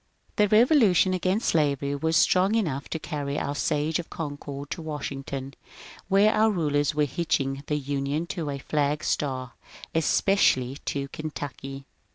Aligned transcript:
The 0.37 0.47
revolution 0.47 1.13
against 1.13 1.49
slavery 1.49 1.95
was 1.95 2.17
strong 2.17 2.55
enough 2.55 2.89
to 2.89 2.97
carry 2.97 3.37
our" 3.37 3.53
Sage 3.55 3.99
of 3.99 4.09
Concord" 4.09 4.71
to 4.71 4.81
Washington, 4.81 5.53
where 6.07 6.33
our 6.33 6.49
rulers 6.49 6.95
were 6.95 7.05
hitching 7.05 7.61
the 7.67 7.75
Union 7.77 8.25
to 8.25 8.49
a 8.49 8.57
flag 8.57 9.03
star, 9.03 9.53
especially 9.93 10.77
to 10.85 11.07
Ken 11.09 11.29
tucky. 11.29 11.85